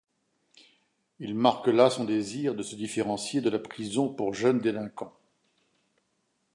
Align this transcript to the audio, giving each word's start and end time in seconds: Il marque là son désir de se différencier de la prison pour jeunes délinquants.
Il 1.19 1.35
marque 1.35 1.67
là 1.67 1.91
son 1.91 2.05
désir 2.05 2.55
de 2.55 2.63
se 2.63 2.75
différencier 2.75 3.39
de 3.39 3.51
la 3.51 3.59
prison 3.59 4.11
pour 4.11 4.33
jeunes 4.33 4.59
délinquants. 4.59 5.13